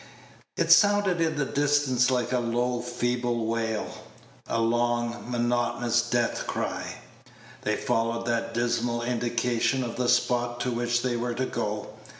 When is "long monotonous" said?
4.59-6.01